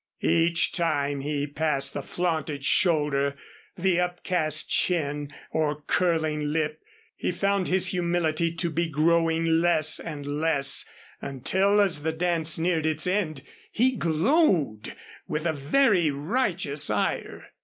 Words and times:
Each 0.23 0.71
time 0.71 1.19
he 1.19 1.45
passed 1.45 1.93
the 1.93 2.01
flaunted 2.01 2.65
shoulder, 2.65 3.35
the 3.75 3.99
upcast 3.99 4.67
chin, 4.67 5.31
or 5.51 5.83
curling 5.83 6.45
lip, 6.51 6.81
he 7.15 7.29
found 7.31 7.67
his 7.67 7.89
humility 7.89 8.51
to 8.51 8.71
be 8.71 8.89
growing 8.89 9.45
less 9.61 9.99
and 9.99 10.25
less 10.25 10.85
until 11.21 11.79
as 11.79 12.01
the 12.01 12.13
dance 12.13 12.57
neared 12.57 12.87
its 12.87 13.05
end 13.05 13.43
he 13.71 13.91
glowed 13.95 14.95
with 15.27 15.45
a 15.45 15.53
very 15.53 16.09
righteous 16.09 16.89
ire. 16.89 17.51